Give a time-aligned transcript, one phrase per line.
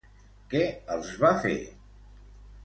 [0.53, 0.61] Què
[0.95, 1.53] els va fer?